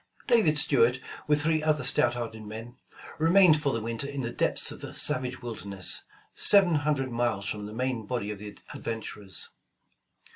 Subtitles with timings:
[0.25, 2.75] David Stuart, with three other stout hearted men,
[3.19, 7.67] remained for the winter in the depths of a savage wilderness, seven hundred miles from
[7.67, 9.49] the main body of the ad venturers.